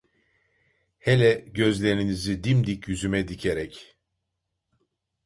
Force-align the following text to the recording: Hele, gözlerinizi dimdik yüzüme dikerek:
Hele, 0.99 1.33
gözlerinizi 1.53 2.43
dimdik 2.43 2.87
yüzüme 2.87 3.27
dikerek: 3.27 3.95